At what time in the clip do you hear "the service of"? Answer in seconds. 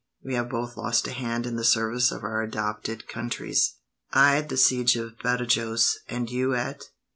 1.57-2.23